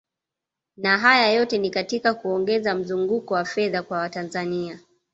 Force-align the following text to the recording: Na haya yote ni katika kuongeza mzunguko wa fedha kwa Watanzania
Na 0.77 0.97
haya 0.97 1.31
yote 1.31 1.57
ni 1.57 1.69
katika 1.69 2.13
kuongeza 2.13 2.75
mzunguko 2.75 3.33
wa 3.33 3.45
fedha 3.45 3.83
kwa 3.83 3.99
Watanzania 3.99 4.79